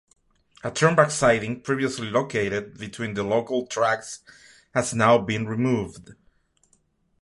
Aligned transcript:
A 0.63 0.71
turn-back 0.71 1.11
siding 1.11 1.61
previously 1.61 2.09
located 2.09 2.79
between 2.79 3.13
the 3.13 3.21
local 3.21 3.67
tracks 3.67 4.21
has 4.73 4.95
now 4.95 5.19
been 5.19 5.45
removed. 5.47 6.15